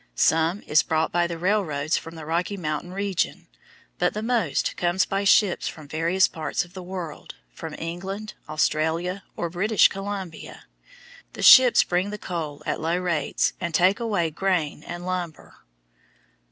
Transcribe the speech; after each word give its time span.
Some 0.15 0.63
is 0.63 0.81
brought 0.81 1.11
by 1.11 1.27
the 1.27 1.37
railroads 1.37 1.95
from 1.95 2.15
the 2.15 2.25
Rocky 2.25 2.57
Mountain 2.57 2.91
region, 2.91 3.45
but 3.99 4.15
the 4.15 4.23
most 4.23 4.75
comes 4.75 5.05
by 5.05 5.25
ships 5.25 5.67
from 5.67 5.87
various 5.87 6.27
parts 6.27 6.65
of 6.65 6.73
the 6.73 6.81
world, 6.81 7.35
from 7.53 7.75
England, 7.77 8.33
Australia, 8.49 9.21
or 9.35 9.47
British 9.51 9.89
Columbia. 9.89 10.63
The 11.33 11.43
ships 11.43 11.83
bring 11.83 12.09
the 12.09 12.17
coal 12.17 12.63
at 12.65 12.81
low 12.81 12.97
rates 12.97 13.53
and 13.61 13.75
take 13.75 13.99
away 13.99 14.31
grain 14.31 14.81
and 14.81 15.05
lumber. 15.05 15.57